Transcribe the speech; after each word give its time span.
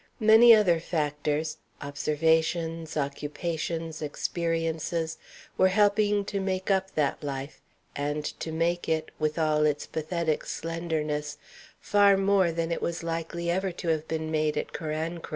Many 0.19 0.51
other 0.55 0.79
factors 0.79 1.57
observations, 1.79 2.97
occupations, 2.97 4.01
experiences 4.01 5.19
were 5.59 5.67
helping 5.67 6.25
to 6.25 6.39
make 6.39 6.71
up 6.71 6.95
that 6.95 7.23
life, 7.23 7.61
and 7.95 8.25
to 8.39 8.51
make 8.51 8.89
it, 8.89 9.11
with 9.19 9.37
all 9.37 9.63
its 9.63 9.85
pathetic 9.85 10.43
slenderness, 10.47 11.37
far 11.79 12.17
more 12.17 12.51
than 12.51 12.71
it 12.71 12.81
was 12.81 13.03
likely 13.03 13.51
ever 13.51 13.71
to 13.73 13.89
have 13.89 14.07
been 14.07 14.31
made 14.31 14.57
at 14.57 14.73
Carancro. 14.73 15.29